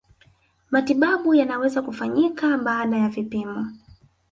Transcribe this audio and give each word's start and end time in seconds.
matibabu 0.71 1.33
yanaweza 1.35 1.81
kufanyika 1.81 2.57
baada 2.57 2.97
ya 2.97 3.09
vipimo 3.09 3.67